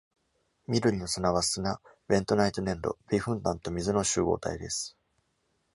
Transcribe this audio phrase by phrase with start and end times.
[0.67, 4.97] 緑の砂は、砂、ベントナイト粘土、微粉炭と水の集合体です。